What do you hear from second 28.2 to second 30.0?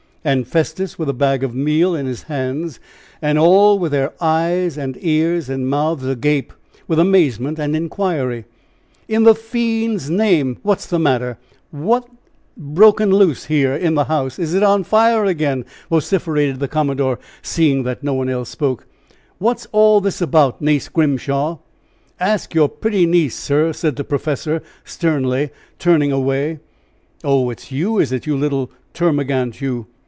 you little termagant you?